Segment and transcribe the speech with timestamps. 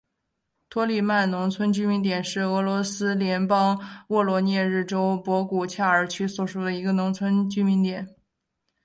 [0.67, 8.09] 扎利曼农村居民点是俄罗斯联邦沃罗涅日州博古恰尔区所属的一个农村居民点。